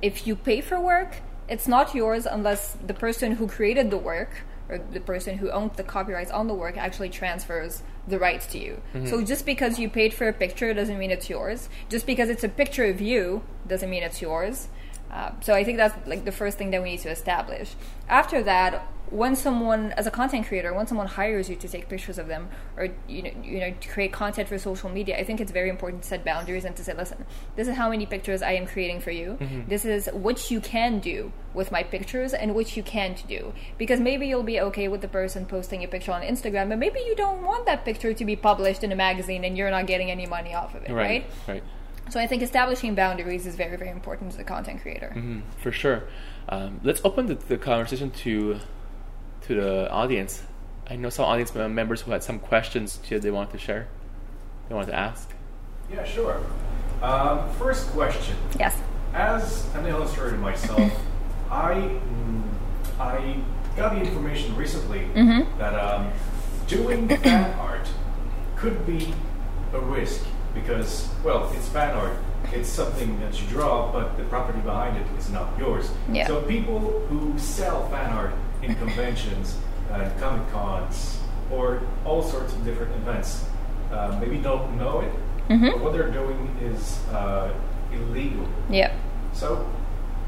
If 0.00 0.26
you 0.26 0.36
pay 0.36 0.60
for 0.60 0.80
work, 0.80 1.22
it's 1.48 1.66
not 1.66 1.94
yours 1.94 2.26
unless 2.26 2.76
the 2.84 2.94
person 2.94 3.32
who 3.32 3.48
created 3.48 3.90
the 3.90 3.96
work 3.96 4.42
or 4.68 4.78
the 4.78 5.00
person 5.00 5.38
who 5.38 5.50
owns 5.50 5.76
the 5.76 5.82
copyrights 5.82 6.30
on 6.30 6.46
the 6.46 6.54
work 6.54 6.76
actually 6.76 7.08
transfers 7.08 7.82
the 8.06 8.18
rights 8.18 8.46
to 8.48 8.58
you. 8.58 8.80
Mm-hmm. 8.94 9.06
So 9.06 9.22
just 9.22 9.46
because 9.46 9.78
you 9.78 9.88
paid 9.88 10.12
for 10.12 10.28
a 10.28 10.32
picture 10.32 10.72
doesn't 10.74 10.98
mean 10.98 11.10
it's 11.10 11.30
yours. 11.30 11.68
Just 11.88 12.06
because 12.06 12.28
it's 12.28 12.44
a 12.44 12.48
picture 12.48 12.84
of 12.84 13.00
you 13.00 13.42
doesn't 13.66 13.88
mean 13.88 14.02
it's 14.02 14.20
yours. 14.20 14.68
Uh, 15.10 15.32
so 15.40 15.54
I 15.54 15.64
think 15.64 15.78
that's 15.78 16.06
like 16.06 16.24
the 16.24 16.32
first 16.32 16.58
thing 16.58 16.70
that 16.70 16.82
we 16.82 16.90
need 16.92 17.00
to 17.00 17.10
establish. 17.10 17.74
After 18.08 18.42
that, 18.42 18.86
when 19.10 19.36
someone, 19.36 19.92
as 19.92 20.06
a 20.06 20.10
content 20.10 20.46
creator, 20.46 20.74
when 20.74 20.86
someone 20.86 21.06
hires 21.06 21.48
you 21.48 21.56
to 21.56 21.68
take 21.68 21.88
pictures 21.88 22.18
of 22.18 22.26
them 22.26 22.48
or 22.76 22.88
you 23.08 23.22
know, 23.22 23.30
you 23.42 23.60
know, 23.60 23.72
to 23.80 23.88
create 23.88 24.12
content 24.12 24.48
for 24.48 24.58
social 24.58 24.90
media, 24.90 25.18
I 25.18 25.24
think 25.24 25.40
it's 25.40 25.50
very 25.50 25.70
important 25.70 26.02
to 26.02 26.08
set 26.08 26.24
boundaries 26.24 26.64
and 26.64 26.76
to 26.76 26.84
say, 26.84 26.94
listen, 26.94 27.24
this 27.56 27.68
is 27.68 27.76
how 27.76 27.88
many 27.90 28.06
pictures 28.06 28.42
I 28.42 28.52
am 28.52 28.66
creating 28.66 29.00
for 29.00 29.10
you. 29.10 29.38
This 29.66 29.84
is 29.84 30.08
what 30.12 30.50
you 30.50 30.60
can 30.60 30.98
do 30.98 31.32
with 31.54 31.72
my 31.72 31.82
pictures 31.82 32.34
and 32.34 32.54
what 32.54 32.76
you 32.76 32.82
can't 32.82 33.26
do. 33.26 33.54
Because 33.78 33.98
maybe 33.98 34.26
you'll 34.26 34.42
be 34.42 34.60
okay 34.60 34.88
with 34.88 35.00
the 35.00 35.08
person 35.08 35.46
posting 35.46 35.82
a 35.84 35.88
picture 35.88 36.12
on 36.12 36.22
Instagram, 36.22 36.68
but 36.68 36.78
maybe 36.78 37.00
you 37.00 37.16
don't 37.16 37.42
want 37.42 37.66
that 37.66 37.84
picture 37.84 38.12
to 38.12 38.24
be 38.24 38.36
published 38.36 38.84
in 38.84 38.92
a 38.92 38.96
magazine 38.96 39.44
and 39.44 39.56
you're 39.56 39.70
not 39.70 39.86
getting 39.86 40.10
any 40.10 40.26
money 40.26 40.54
off 40.54 40.74
of 40.74 40.82
it, 40.82 40.90
right? 40.90 41.24
Right. 41.46 41.62
So 42.10 42.18
I 42.18 42.26
think 42.26 42.42
establishing 42.42 42.94
boundaries 42.94 43.46
is 43.46 43.54
very, 43.56 43.76
very 43.76 43.90
important 43.90 44.32
as 44.32 44.38
a 44.38 44.44
content 44.44 44.80
creator. 44.82 45.12
Mm, 45.14 45.42
for 45.58 45.72
sure. 45.72 46.04
Um, 46.48 46.80
let's 46.82 47.00
open 47.04 47.26
the, 47.26 47.34
the 47.34 47.58
conversation 47.58 48.10
to 48.10 48.58
to 49.42 49.54
the 49.54 49.90
audience. 49.90 50.42
I 50.88 50.96
know 50.96 51.10
some 51.10 51.26
audience 51.26 51.54
members 51.54 52.00
who 52.02 52.12
had 52.12 52.22
some 52.22 52.38
questions 52.38 52.96
too 52.96 53.20
they 53.20 53.30
wanted 53.30 53.52
to 53.52 53.58
share. 53.58 53.88
They 54.68 54.74
wanted 54.74 54.88
to 54.92 54.98
ask. 54.98 55.30
Yeah, 55.92 56.04
sure. 56.04 56.40
Um, 57.02 57.50
first 57.54 57.88
question. 57.88 58.36
Yes. 58.58 58.80
As 59.14 59.66
an 59.74 59.86
illustrator 59.86 60.36
myself, 60.36 60.92
I 61.50 61.74
mm, 61.74 62.42
I 62.98 63.40
got 63.76 63.94
the 63.94 64.00
information 64.00 64.56
recently 64.56 65.06
that 65.58 65.74
um, 65.74 66.10
doing 66.66 67.08
fan 67.08 67.58
art 67.58 67.88
could 68.56 68.84
be 68.86 69.14
a 69.72 69.78
risk 69.80 70.24
because, 70.54 71.08
well, 71.24 71.50
it's 71.54 71.68
fan 71.68 71.94
art. 71.96 72.16
It's 72.52 72.68
something 72.68 73.18
that 73.20 73.40
you 73.40 73.46
draw, 73.48 73.92
but 73.92 74.16
the 74.16 74.24
property 74.24 74.60
behind 74.60 74.96
it 74.96 75.06
is 75.18 75.28
not 75.30 75.58
yours. 75.58 75.90
Yeah. 76.10 76.26
So 76.26 76.42
people 76.42 76.78
who 77.08 77.38
sell 77.38 77.88
fan 77.90 78.10
art 78.12 78.32
in 78.62 78.74
conventions, 78.76 79.58
uh, 79.90 80.10
comic 80.18 80.48
cons, 80.50 81.18
or 81.50 81.82
all 82.04 82.22
sorts 82.22 82.52
of 82.52 82.64
different 82.64 82.94
events, 82.96 83.44
uh, 83.92 84.16
maybe 84.20 84.38
don't 84.38 84.76
know 84.78 85.00
it. 85.00 85.12
But 85.72 85.80
what 85.80 85.92
they're 85.92 86.10
doing 86.10 86.56
is 86.60 86.98
uh, 87.08 87.52
illegal. 87.92 88.46
Yep. 88.70 88.92
So, 89.32 89.56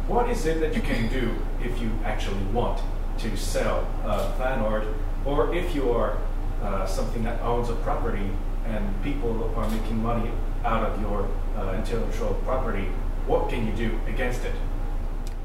what 0.09 0.29
is 0.31 0.47
it 0.47 0.61
that 0.61 0.75
you 0.75 0.83
can 0.83 1.09
do 1.09 1.35
if 1.63 1.81
you 1.81 1.91
actually 2.05 2.43
want 2.53 2.81
to 3.19 3.37
sell 3.37 3.87
uh, 4.05 4.33
fan 4.33 4.61
art, 4.61 4.85
or 5.25 5.55
if 5.55 5.75
you 5.75 5.91
are 5.91 6.17
uh, 6.63 6.87
something 6.87 7.23
that 7.25 7.41
owns 7.43 7.69
a 7.69 7.75
property 7.77 8.31
and 8.71 9.03
people 9.03 9.53
are 9.57 9.69
making 9.69 10.03
money 10.03 10.31
out 10.65 10.85
of 10.85 11.01
your 11.01 11.29
uh, 11.57 11.75
intellectual 11.75 12.35
property? 12.45 12.87
What 13.27 13.49
can 13.49 13.67
you 13.67 13.73
do 13.73 13.99
against 14.07 14.45
it? 14.45 14.55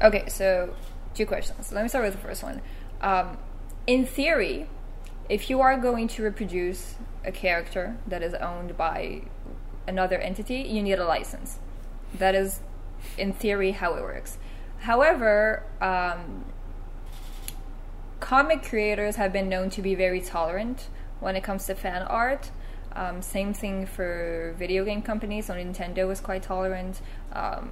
Okay, 0.02 0.28
so 0.28 0.74
two 1.14 1.26
questions. 1.26 1.72
Let 1.72 1.82
me 1.82 1.88
start 1.88 2.04
with 2.04 2.14
the 2.14 2.20
first 2.20 2.42
one. 2.42 2.60
Um, 3.00 3.38
in 3.86 4.06
theory, 4.06 4.68
if 5.28 5.50
you 5.50 5.60
are 5.60 5.76
going 5.78 6.08
to 6.08 6.22
reproduce 6.22 6.94
a 7.24 7.32
character 7.32 7.96
that 8.06 8.22
is 8.22 8.34
owned 8.34 8.76
by 8.76 9.22
another 9.86 10.18
entity, 10.18 10.58
you 10.62 10.82
need 10.82 10.98
a 10.98 11.04
license. 11.04 11.58
That 12.14 12.34
is, 12.34 12.60
in 13.18 13.32
theory, 13.32 13.72
how 13.72 13.94
it 13.94 14.02
works. 14.02 14.38
However, 14.80 15.62
um, 15.80 16.44
comic 18.20 18.62
creators 18.62 19.16
have 19.16 19.32
been 19.32 19.48
known 19.48 19.70
to 19.70 19.82
be 19.82 19.94
very 19.94 20.20
tolerant 20.20 20.88
when 21.20 21.36
it 21.36 21.42
comes 21.42 21.66
to 21.66 21.74
fan 21.74 22.02
art. 22.02 22.50
Um, 22.96 23.20
same 23.20 23.52
thing 23.52 23.84
for 23.84 24.54
video 24.58 24.82
game 24.82 25.02
companies. 25.02 25.46
So 25.46 25.54
Nintendo 25.54 26.08
was 26.08 26.18
quite 26.20 26.42
tolerant. 26.42 27.02
Um, 27.34 27.70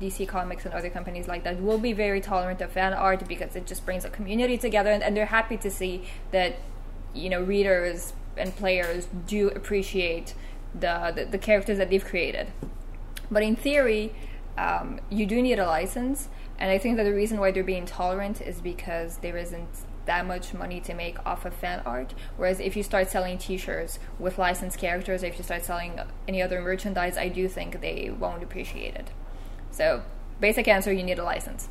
DC 0.00 0.28
Comics 0.28 0.64
and 0.64 0.72
other 0.72 0.88
companies 0.88 1.26
like 1.26 1.42
that 1.42 1.60
will 1.60 1.76
be 1.78 1.92
very 1.92 2.20
tolerant 2.20 2.62
of 2.62 2.70
fan 2.70 2.94
art 2.94 3.26
because 3.26 3.56
it 3.56 3.66
just 3.66 3.84
brings 3.84 4.04
a 4.04 4.10
community 4.10 4.56
together, 4.56 4.90
and, 4.90 5.02
and 5.02 5.16
they're 5.16 5.26
happy 5.26 5.56
to 5.58 5.70
see 5.70 6.04
that 6.30 6.56
you 7.12 7.28
know 7.28 7.42
readers 7.42 8.12
and 8.36 8.54
players 8.54 9.08
do 9.26 9.48
appreciate 9.48 10.34
the, 10.72 11.12
the, 11.14 11.24
the 11.24 11.38
characters 11.38 11.78
that 11.78 11.90
they've 11.90 12.04
created. 12.04 12.46
But 13.28 13.42
in 13.42 13.56
theory, 13.56 14.14
um, 14.56 15.00
you 15.10 15.26
do 15.26 15.42
need 15.42 15.58
a 15.58 15.66
license, 15.66 16.28
and 16.58 16.70
I 16.70 16.78
think 16.78 16.96
that 16.96 17.04
the 17.04 17.12
reason 17.12 17.40
why 17.40 17.50
they're 17.50 17.64
being 17.64 17.86
tolerant 17.86 18.40
is 18.40 18.60
because 18.60 19.16
there 19.18 19.36
isn't 19.36 19.68
that 20.10 20.26
much 20.26 20.52
money 20.52 20.80
to 20.80 20.92
make 20.92 21.24
off 21.24 21.44
of 21.44 21.54
fan 21.54 21.80
art. 21.86 22.14
Whereas 22.36 22.58
if 22.58 22.76
you 22.76 22.82
start 22.82 23.08
selling 23.08 23.38
T-shirts 23.38 24.00
with 24.18 24.38
licensed 24.38 24.76
characters, 24.76 25.22
or 25.22 25.26
if 25.26 25.38
you 25.38 25.44
start 25.44 25.64
selling 25.64 26.00
any 26.26 26.42
other 26.42 26.60
merchandise, 26.60 27.16
I 27.16 27.28
do 27.28 27.48
think 27.48 27.80
they 27.80 28.10
won't 28.10 28.42
appreciate 28.42 28.96
it. 28.96 29.12
So, 29.70 30.02
basic 30.40 30.66
answer: 30.66 30.92
you 30.92 31.04
need 31.04 31.20
a 31.20 31.22
license. 31.22 31.68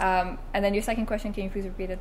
Um, 0.00 0.38
and 0.52 0.64
then 0.64 0.74
your 0.74 0.82
second 0.82 1.06
question, 1.06 1.32
can 1.32 1.44
you 1.44 1.50
please 1.50 1.66
repeat 1.66 1.90
it? 1.90 2.00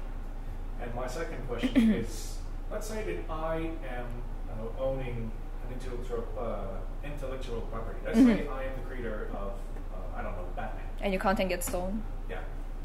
And 0.81 0.93
my 0.95 1.05
second 1.05 1.47
question 1.47 1.93
is: 2.01 2.37
Let's 2.71 2.87
say 2.87 3.03
that 3.03 3.31
I 3.31 3.69
am 3.97 4.07
uh, 4.49 4.81
owning 4.83 5.31
an 5.63 5.73
intellectual 5.75 6.25
uh, 6.39 7.07
intellectual 7.07 7.61
property. 7.69 7.99
Let's 8.03 8.17
say 8.17 8.47
I 8.47 8.63
am 8.63 8.73
the 8.79 8.85
creator 8.89 9.29
of 9.33 9.51
uh, 9.93 10.17
I 10.17 10.23
don't 10.23 10.31
know 10.31 10.47
Batman. 10.55 10.85
And 11.01 11.13
your 11.13 11.21
content 11.21 11.49
gets 11.49 11.67
stolen. 11.67 12.01
Yeah. 12.27 12.39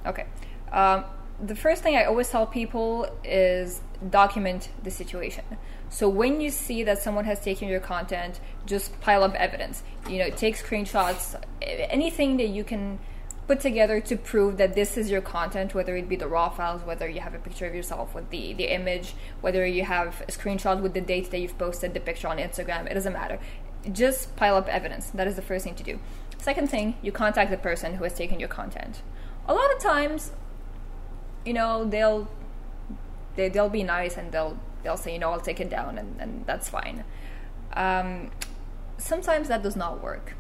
Okay. 0.05 0.27
Um, 0.71 1.05
the 1.41 1.55
first 1.55 1.83
thing 1.83 1.97
I 1.97 2.05
always 2.05 2.29
tell 2.29 2.47
people 2.47 3.09
is 3.25 3.81
document 4.11 4.69
the 4.83 4.91
situation. 4.91 5.45
So 5.91 6.09
when 6.09 6.41
you 6.41 6.51
see 6.51 6.85
that 6.85 6.99
someone 7.03 7.25
has 7.25 7.41
taken 7.41 7.69
your 7.69 7.81
content, 7.81 8.41
just 8.67 8.99
pile 9.01 9.23
up 9.23 9.35
evidence. 9.35 9.83
You 10.09 10.19
know, 10.19 10.31
take 10.31 10.57
screenshots, 10.57 11.41
anything 11.61 12.37
that 12.39 12.49
you 12.49 12.65
can 12.65 12.99
put 13.47 13.61
together 13.61 14.01
to 14.01 14.17
prove 14.17 14.57
that 14.57 14.75
this 14.75 14.97
is 14.97 15.11
your 15.11 15.21
content, 15.21 15.75
whether 15.75 15.97
it 15.97 16.09
be 16.09 16.17
the 16.17 16.29
raw 16.29 16.49
files, 16.49 16.83
whether 16.83 17.09
you 17.09 17.21
have 17.21 17.35
a 17.35 17.39
picture 17.39 17.67
of 17.67 17.75
yourself 17.75 18.15
with 18.15 18.31
the, 18.31 18.55
the 18.55 18.73
image, 18.73 19.15
whether 19.41 19.67
you 19.67 19.85
have 19.85 20.21
a 20.23 20.33
screenshot 20.33 20.81
with 20.81 20.95
the 20.95 21.01
date 21.01 21.31
that 21.31 21.41
you've 21.41 21.59
posted 21.59 21.93
the 21.93 22.01
picture 22.01 22.29
on 22.29 22.39
Instagram, 22.39 22.91
it 22.91 22.95
doesn't 22.95 23.13
matter. 23.13 23.39
Just 23.91 24.37
pile 24.37 24.57
up 24.57 24.69
evidence. 24.69 25.11
That 25.11 25.27
is 25.27 25.37
the 25.37 25.43
first 25.43 25.65
thing 25.65 25.75
to 25.75 25.83
do. 25.83 25.99
Second 26.39 26.71
thing, 26.71 26.97
you 27.03 27.13
contact 27.13 27.51
the 27.51 27.57
person 27.57 27.97
who 27.97 28.05
has 28.05 28.15
taken 28.15 28.39
your 28.41 28.49
content. 28.49 29.03
A 29.47 29.55
lot 29.55 29.75
of 29.75 29.83
times, 29.83 30.33
you 31.45 31.53
know, 31.53 31.85
they'll 31.85 32.29
they, 33.37 33.49
they'll 33.49 33.69
be 33.69 33.83
nice 33.83 34.17
and 34.17 34.33
they'll 34.33 34.59
they'll 34.83 34.97
say, 34.97 35.13
you 35.13 35.19
know, 35.19 35.31
I'll 35.31 35.41
take 35.41 35.61
it 35.61 35.71
down 35.71 35.99
and, 35.99 36.21
and 36.21 36.47
that's 36.47 36.69
fine. 36.69 37.05
Um, 37.75 38.31
sometimes 38.99 39.49
that 39.49 39.63
does 39.63 39.77
not 39.77 40.03
work. 40.03 40.35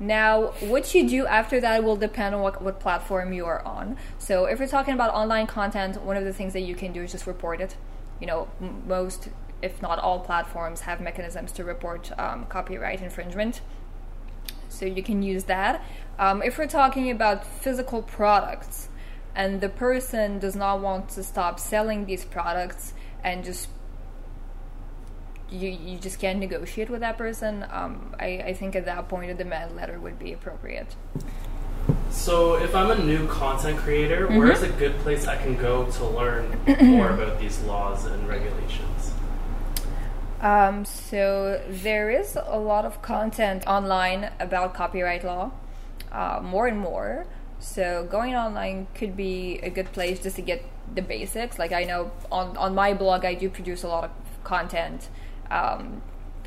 Now, 0.00 0.48
what 0.60 0.92
you 0.94 1.08
do 1.08 1.26
after 1.26 1.60
that 1.60 1.84
will 1.84 1.96
depend 1.96 2.34
on 2.34 2.42
what, 2.42 2.60
what 2.60 2.80
platform 2.80 3.32
you 3.32 3.46
are 3.46 3.64
on. 3.64 3.96
So, 4.18 4.46
if 4.46 4.58
you're 4.58 4.68
talking 4.68 4.92
about 4.92 5.14
online 5.14 5.46
content, 5.46 6.02
one 6.02 6.16
of 6.16 6.24
the 6.24 6.32
things 6.32 6.52
that 6.52 6.62
you 6.62 6.74
can 6.74 6.92
do 6.92 7.02
is 7.02 7.12
just 7.12 7.26
report 7.28 7.60
it. 7.60 7.76
You 8.20 8.26
know, 8.26 8.48
m- 8.60 8.82
most, 8.88 9.28
if 9.62 9.80
not 9.80 10.00
all, 10.00 10.18
platforms 10.18 10.80
have 10.80 11.00
mechanisms 11.00 11.52
to 11.52 11.64
report 11.64 12.10
um, 12.18 12.46
copyright 12.46 13.02
infringement. 13.02 13.60
So, 14.68 14.84
you 14.84 15.02
can 15.02 15.22
use 15.22 15.44
that. 15.44 15.84
Um, 16.18 16.42
if 16.42 16.58
we're 16.58 16.66
talking 16.66 17.08
about 17.12 17.46
physical 17.46 18.02
products 18.02 18.88
and 19.34 19.60
the 19.60 19.68
person 19.68 20.38
does 20.38 20.56
not 20.56 20.80
want 20.80 21.08
to 21.10 21.22
stop 21.22 21.58
selling 21.58 22.06
these 22.06 22.24
products 22.24 22.94
and 23.22 23.44
just 23.44 23.68
you, 25.50 25.68
you 25.68 25.98
just 25.98 26.18
can't 26.18 26.38
negotiate 26.38 26.90
with 26.90 27.00
that 27.00 27.16
person, 27.16 27.64
um, 27.70 28.14
I, 28.18 28.42
I 28.46 28.54
think 28.54 28.74
at 28.74 28.86
that 28.86 29.08
point 29.08 29.30
a 29.30 29.34
demand 29.34 29.76
letter 29.76 30.00
would 30.00 30.18
be 30.18 30.32
appropriate. 30.32 30.96
So, 32.10 32.54
if 32.54 32.74
I'm 32.74 32.90
a 32.90 32.98
new 33.04 33.26
content 33.28 33.78
creator, 33.78 34.26
Mm-hmm. 34.26 34.38
where 34.38 34.52
is 34.52 34.62
a 34.62 34.68
good 34.68 34.96
place 34.98 35.26
I 35.26 35.36
can 35.36 35.56
go 35.56 35.90
to 35.90 36.04
learn 36.06 36.58
more 36.80 37.10
about 37.10 37.38
these 37.38 37.60
laws 37.62 38.06
and 38.06 38.26
regulations? 38.28 39.12
Um, 40.40 40.84
so 40.84 41.62
there 41.68 42.10
is 42.10 42.36
a 42.36 42.58
lot 42.58 42.84
of 42.84 43.00
content 43.02 43.66
online 43.66 44.30
about 44.38 44.74
copyright 44.74 45.24
law, 45.24 45.52
uh, 46.12 46.40
more 46.42 46.66
and 46.66 46.78
more. 46.78 47.26
So 47.58 48.06
going 48.10 48.34
online 48.34 48.86
could 48.94 49.16
be 49.16 49.58
a 49.62 49.70
good 49.70 49.92
place 49.92 50.20
just 50.20 50.36
to 50.36 50.42
get 50.42 50.62
the 50.94 51.02
basics. 51.02 51.58
Like 51.58 51.72
I 51.72 51.84
know 51.84 52.10
on 52.30 52.56
on 52.56 52.74
my 52.74 52.94
blog, 52.94 53.24
I 53.24 53.34
do 53.34 53.48
produce 53.48 53.82
a 53.82 53.88
lot 53.88 54.04
of 54.04 54.10
content 54.44 55.08
um, 55.50 56.02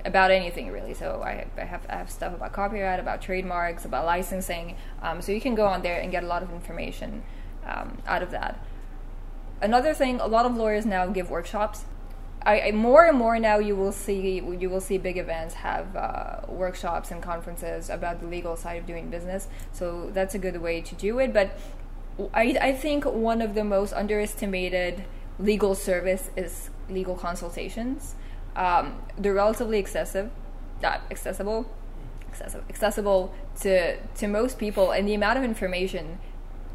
about 0.06 0.32
anything 0.32 0.72
really. 0.72 0.94
So 0.94 1.22
I, 1.24 1.48
I 1.58 1.66
have 1.66 1.86
I 1.90 1.96
have 1.96 2.12
stuff 2.12 2.34
about 2.34 2.54
copyright, 2.54 3.00
about 3.00 3.22
trademarks, 3.22 3.86
about 3.86 4.06
licensing. 4.06 4.76
Um, 5.02 5.22
so 5.22 5.32
you 5.32 5.42
can 5.42 5.56
go 5.56 5.66
on 5.66 5.82
there 5.82 6.00
and 6.00 6.12
get 6.12 6.24
a 6.24 6.28
lot 6.28 6.44
of 6.44 6.52
information 6.52 7.24
um, 7.66 7.98
out 8.06 8.22
of 8.22 8.32
that. 8.32 8.64
Another 9.62 9.94
thing, 9.94 10.20
a 10.20 10.28
lot 10.28 10.46
of 10.46 10.56
lawyers 10.56 10.86
now 10.86 11.08
give 11.08 11.32
workshops. 11.32 11.86
I, 12.48 12.62
I 12.68 12.72
more 12.72 13.04
and 13.04 13.18
more 13.18 13.38
now 13.40 13.58
you 13.58 13.76
will 13.76 13.92
see 13.92 14.40
you 14.40 14.70
will 14.70 14.80
see 14.80 14.98
big 14.98 15.18
events 15.18 15.54
have 15.56 15.94
uh, 15.98 16.40
workshops 16.48 17.12
and 17.12 17.22
conferences 17.22 17.90
about 17.90 18.22
the 18.22 18.26
legal 18.26 18.56
side 18.56 18.78
of 18.78 18.86
doing 18.86 19.10
business. 19.10 19.50
So 19.74 20.10
that's 20.14 20.34
a 20.34 20.40
good 20.40 20.62
way 20.62 20.80
to 20.80 20.96
do 20.96 21.20
it. 21.20 21.34
But 21.34 21.60
I, 22.34 22.58
I 22.62 22.72
think 22.72 23.04
one 23.04 23.42
of 23.42 23.54
the 23.54 23.66
most 23.66 23.92
underestimated 23.92 25.04
legal 25.38 25.76
service 25.76 26.32
is 26.38 26.70
legal 26.90 27.16
consultations. 27.16 28.16
Um, 28.56 29.02
they're 29.18 29.34
relatively 29.34 29.78
excessive, 29.78 30.32
not 30.82 31.02
accessible, 31.12 31.70
accessible, 32.30 32.66
accessible 32.70 33.36
to 33.60 33.98
to 33.98 34.28
most 34.28 34.58
people, 34.58 34.92
and 34.92 35.06
the 35.06 35.14
amount 35.14 35.38
of 35.38 35.44
information 35.44 36.18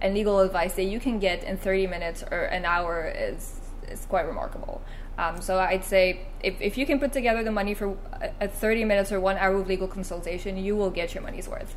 and 0.02 0.12
legal 0.12 0.40
advice 0.40 0.74
that 0.74 0.84
you 0.84 1.00
can 1.00 1.18
get 1.18 1.42
in 1.44 1.56
30 1.56 1.86
minutes 1.86 2.24
or 2.30 2.42
an 2.44 2.66
hour 2.66 3.10
is 3.16 3.61
is 3.92 4.06
quite 4.06 4.26
remarkable. 4.26 4.82
Um, 5.18 5.40
so 5.40 5.58
I'd 5.58 5.84
say 5.84 6.26
if, 6.42 6.60
if 6.60 6.78
you 6.78 6.86
can 6.86 6.98
put 6.98 7.12
together 7.12 7.44
the 7.44 7.52
money 7.52 7.74
for 7.74 7.96
a, 8.20 8.30
a 8.40 8.48
30 8.48 8.84
minutes 8.84 9.12
or 9.12 9.20
one 9.20 9.36
hour 9.36 9.54
of 9.54 9.68
legal 9.68 9.86
consultation, 9.86 10.56
you 10.56 10.74
will 10.74 10.90
get 10.90 11.14
your 11.14 11.22
money's 11.22 11.48
worth. 11.48 11.76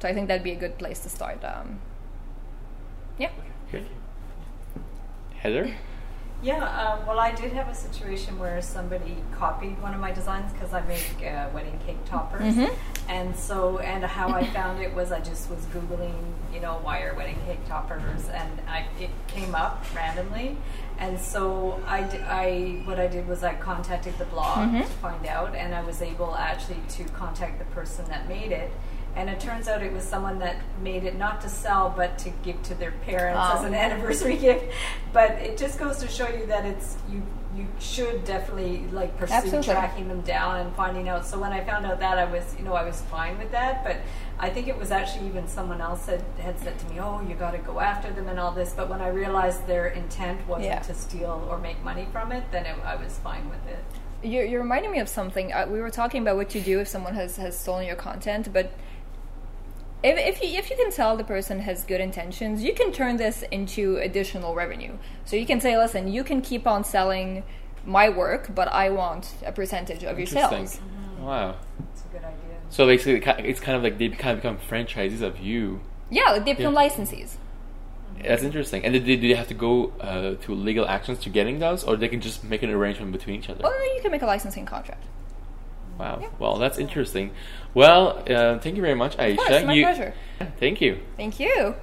So 0.00 0.08
I 0.08 0.14
think 0.14 0.28
that'd 0.28 0.44
be 0.44 0.52
a 0.52 0.56
good 0.56 0.78
place 0.78 1.00
to 1.00 1.08
start. 1.08 1.44
Um, 1.44 1.80
yeah. 3.18 3.30
Good. 3.70 3.86
Heather? 5.36 5.74
Yeah, 6.42 6.64
um, 6.64 7.06
well, 7.06 7.20
I 7.20 7.32
did 7.32 7.52
have 7.52 7.68
a 7.68 7.74
situation 7.74 8.38
where 8.38 8.62
somebody 8.62 9.16
copied 9.36 9.80
one 9.82 9.92
of 9.92 10.00
my 10.00 10.10
designs 10.10 10.50
because 10.54 10.72
I 10.72 10.80
make 10.86 11.04
uh, 11.22 11.48
wedding 11.52 11.78
cake 11.86 12.02
toppers, 12.06 12.54
Mhm. 12.54 12.74
and 13.08 13.36
so 13.36 13.78
and 13.78 14.02
how 14.04 14.30
I 14.30 14.44
found 14.46 14.80
it 14.80 14.94
was 14.94 15.12
I 15.12 15.20
just 15.20 15.50
was 15.50 15.66
googling, 15.66 16.14
you 16.54 16.60
know, 16.60 16.80
wire 16.82 17.12
wedding 17.14 17.36
cake 17.46 17.66
toppers, 17.68 18.26
and 18.30 18.58
I, 18.66 18.86
it 18.98 19.10
came 19.26 19.54
up 19.54 19.84
randomly, 19.94 20.56
and 20.98 21.20
so 21.20 21.78
I, 21.86 22.04
d- 22.04 22.18
I 22.20 22.82
what 22.86 22.98
I 22.98 23.06
did 23.06 23.28
was 23.28 23.44
I 23.44 23.54
contacted 23.56 24.16
the 24.16 24.24
blog 24.24 24.70
Mhm. 24.70 24.80
to 24.80 24.92
find 24.92 25.26
out, 25.26 25.54
and 25.54 25.74
I 25.74 25.82
was 25.82 26.00
able 26.00 26.34
actually 26.36 26.80
to 26.96 27.04
contact 27.10 27.58
the 27.58 27.66
person 27.66 28.06
that 28.08 28.26
made 28.28 28.50
it. 28.52 28.70
And 29.16 29.28
it 29.28 29.40
turns 29.40 29.66
out 29.68 29.82
it 29.82 29.92
was 29.92 30.04
someone 30.04 30.38
that 30.38 30.56
made 30.82 31.04
it 31.04 31.16
not 31.18 31.40
to 31.42 31.48
sell, 31.48 31.92
but 31.96 32.16
to 32.18 32.30
give 32.44 32.62
to 32.64 32.74
their 32.74 32.92
parents 32.92 33.40
as 33.54 33.60
Oh. 33.62 33.66
an 33.66 33.74
anniversary 33.86 34.36
gift. 34.36 34.64
But 35.12 35.32
it 35.32 35.58
just 35.58 35.78
goes 35.78 35.98
to 35.98 36.08
show 36.08 36.28
you 36.28 36.46
that 36.46 36.64
it's 36.64 36.96
you 37.10 37.22
you 37.56 37.66
should 37.80 38.24
definitely 38.24 38.86
like 38.92 39.16
pursue 39.18 39.34
Absolutely. 39.34 39.72
tracking 39.74 40.06
them 40.06 40.20
down 40.20 40.58
and 40.58 40.72
finding 40.76 41.08
out. 41.08 41.26
So 41.26 41.36
when 41.40 41.52
I 41.52 41.64
found 41.64 41.84
out 41.84 41.98
that, 41.98 42.16
I 42.16 42.24
was 42.30 42.54
you 42.56 42.64
know 42.64 42.74
I 42.74 42.84
was 42.84 43.00
fine 43.02 43.36
with 43.38 43.50
that. 43.50 43.82
But 43.82 43.96
I 44.38 44.48
think 44.50 44.68
it 44.68 44.78
was 44.78 44.92
actually 44.92 45.26
even 45.26 45.48
someone 45.48 45.80
else 45.80 46.06
that 46.06 46.20
had 46.38 46.56
said 46.60 46.78
to 46.78 46.86
me, 46.86 47.00
"Oh, 47.00 47.20
you 47.28 47.34
got 47.34 47.50
to 47.50 47.58
go 47.58 47.80
after 47.80 48.12
them 48.12 48.28
and 48.28 48.38
all 48.38 48.52
this." 48.52 48.72
But 48.72 48.88
when 48.88 49.00
I 49.00 49.08
realized 49.08 49.66
their 49.66 49.88
intent 49.88 50.46
wasn't 50.46 50.66
Yeah. 50.66 50.78
to 50.78 50.94
steal 50.94 51.44
or 51.50 51.58
make 51.58 51.82
money 51.82 52.06
from 52.12 52.30
it, 52.30 52.44
then 52.52 52.64
it, 52.66 52.76
I 52.84 52.94
was 52.94 53.18
fine 53.18 53.50
with 53.50 53.66
it. 53.66 53.84
You're, 54.22 54.44
you're 54.44 54.60
reminding 54.60 54.92
me 54.92 55.00
of 55.00 55.08
something. 55.08 55.52
Uh, 55.52 55.66
we 55.68 55.80
were 55.80 55.90
talking 55.90 56.22
about 56.22 56.36
what 56.36 56.50
to 56.50 56.60
do 56.60 56.78
if 56.78 56.86
someone 56.88 57.14
has, 57.14 57.36
has 57.36 57.58
stolen 57.58 57.86
your 57.86 57.96
content, 57.96 58.52
but 58.52 58.70
if, 60.02 60.18
if 60.18 60.42
you 60.42 60.58
if 60.58 60.70
you 60.70 60.76
can 60.76 60.90
tell 60.90 61.16
the 61.16 61.24
person 61.24 61.60
has 61.60 61.84
good 61.84 62.00
intentions, 62.00 62.62
you 62.62 62.74
can 62.74 62.92
turn 62.92 63.16
this 63.16 63.42
into 63.50 63.96
additional 63.98 64.54
revenue. 64.54 64.92
So 65.24 65.36
you 65.36 65.46
can 65.46 65.60
say, 65.60 65.76
listen, 65.76 66.08
you 66.12 66.24
can 66.24 66.40
keep 66.40 66.66
on 66.66 66.84
selling 66.84 67.42
my 67.84 68.08
work, 68.08 68.54
but 68.54 68.68
I 68.68 68.90
want 68.90 69.34
a 69.44 69.52
percentage 69.52 70.02
of 70.04 70.18
your 70.18 70.26
Interesting. 70.28 70.66
sales. 70.66 70.80
Wow. 71.20 71.56
It's 71.92 72.02
a 72.04 72.08
good 72.08 72.24
idea. 72.24 72.56
So 72.70 72.86
basically, 72.86 73.48
it's 73.48 73.60
kind 73.60 73.76
of 73.76 73.82
like 73.82 73.98
they 73.98 74.08
kind 74.08 74.36
of 74.36 74.42
become 74.42 74.58
franchisees 74.58 75.22
of 75.22 75.38
you. 75.38 75.80
Yeah, 76.10 76.30
like 76.32 76.44
they 76.44 76.54
become 76.54 76.74
Yeah. 76.74 76.88
licensees. 76.88 77.36
That's 78.22 78.42
interesting. 78.42 78.84
And 78.84 78.92
do 78.92 79.16
they 79.16 79.34
have 79.34 79.48
to 79.48 79.54
go 79.54 79.92
uh, 80.00 80.34
to 80.44 80.54
legal 80.54 80.86
actions 80.86 81.18
to 81.20 81.30
getting 81.30 81.58
those, 81.58 81.84
or 81.84 81.96
they 81.96 82.08
can 82.08 82.20
just 82.20 82.44
make 82.44 82.62
an 82.62 82.70
arrangement 82.70 83.12
between 83.12 83.36
each 83.36 83.48
other? 83.48 83.64
Or 83.64 83.72
you 83.72 84.00
can 84.02 84.10
make 84.10 84.22
a 84.22 84.26
licensing 84.26 84.66
contract. 84.66 85.04
Wow. 86.00 86.18
Yeah. 86.22 86.28
Well, 86.38 86.56
that's 86.56 86.78
interesting. 86.78 87.32
Well, 87.74 88.22
uh, 88.26 88.58
thank 88.58 88.76
you 88.76 88.82
very 88.82 88.94
much, 88.94 89.18
Aisha. 89.18 89.32
Of 89.32 89.36
course, 89.36 89.64
my 89.64 89.72
You- 89.74 89.84
pleasure. 89.84 90.14
Thank 90.58 90.80
you. 90.80 90.98
Thank 91.18 91.38
you. 91.38 91.74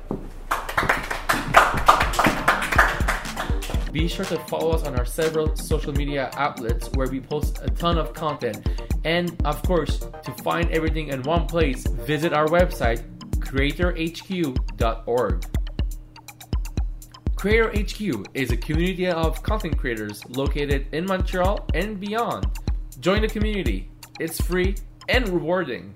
Be 3.92 4.08
sure 4.08 4.26
to 4.26 4.38
follow 4.48 4.72
us 4.72 4.84
on 4.88 4.96
our 4.98 5.06
several 5.06 5.56
social 5.56 5.94
media 5.94 6.32
outlets 6.34 6.90
where 6.96 7.08
we 7.08 7.20
post 7.22 7.60
a 7.64 7.70
ton 7.70 8.00
of 8.00 8.14
content. 8.14 8.68
And 9.06 9.40
of 9.46 9.62
course, 9.64 10.00
to 10.24 10.32
find 10.44 10.70
everything 10.72 11.10
in 11.10 11.22
one 11.22 11.46
place, 11.46 11.86
visit 11.86 12.34
our 12.34 12.48
website, 12.48 13.04
creatorhq.org. 13.40 15.44
Creator 17.36 17.70
HQ 17.70 18.26
is 18.34 18.52
a 18.52 18.58
community 18.58 19.08
of 19.10 19.44
content 19.44 19.78
creators 19.78 20.26
located 20.30 20.88
in 20.92 21.06
Montreal 21.06 21.68
and 21.76 22.00
beyond. 22.00 22.48
Join 23.00 23.22
the 23.22 23.28
community, 23.28 23.92
it's 24.20 24.42
free 24.42 24.76
and 25.08 25.28
rewarding. 25.30 25.96